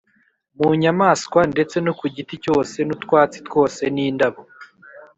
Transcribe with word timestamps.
mu 0.59 0.69
nyamaswa 0.81 1.39
ndetse 1.53 1.75
no 1.85 1.91
ku 1.99 2.05
giti 2.15 2.35
cyose 2.43 2.77
n’utwatsi 2.83 3.37
twose 3.47 3.81
n’indabo, 3.95 4.41